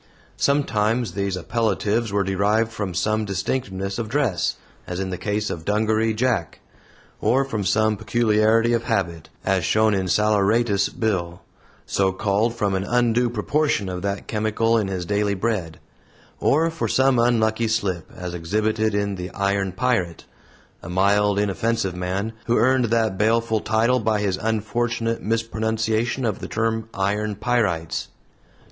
Sometimes 0.37 1.11
these 1.11 1.37
appellatives 1.37 2.11
were 2.11 2.23
derived 2.23 2.71
from 2.71 2.95
some 2.95 3.23
distinctiveness 3.23 3.99
of 3.99 4.09
dress, 4.09 4.55
as 4.87 4.99
in 4.99 5.11
the 5.11 5.15
case 5.19 5.51
of 5.51 5.63
"Dungaree 5.63 6.15
Jack"; 6.15 6.59
or 7.19 7.45
from 7.45 7.63
some 7.63 7.97
peculiarity 7.97 8.73
of 8.73 8.85
habit, 8.85 9.29
as 9.45 9.63
shown 9.63 9.93
in 9.93 10.07
"Saleratus 10.07 10.89
Bill," 10.89 11.41
so 11.85 12.11
called 12.11 12.55
from 12.55 12.73
an 12.73 12.83
undue 12.83 13.29
proportion 13.29 13.89
of 13.89 14.01
that 14.01 14.25
chemical 14.25 14.75
in 14.75 14.87
his 14.87 15.05
daily 15.05 15.35
bread; 15.35 15.79
or 16.39 16.71
for 16.71 16.87
some 16.87 17.19
unlucky 17.19 17.67
slip, 17.67 18.09
as 18.17 18.33
exhibited 18.33 18.95
in 18.95 19.17
"The 19.17 19.29
Iron 19.35 19.71
Pirate," 19.71 20.25
a 20.81 20.89
mild, 20.89 21.37
inoffensive 21.37 21.95
man, 21.95 22.33
who 22.47 22.57
earned 22.57 22.85
that 22.85 23.19
baleful 23.19 23.59
title 23.59 23.99
by 23.99 24.19
his 24.19 24.37
unfortunate 24.37 25.21
mispronunciation 25.21 26.25
of 26.25 26.39
the 26.39 26.47
term 26.47 26.89
"iron 26.91 27.35
pyrites." 27.35 28.07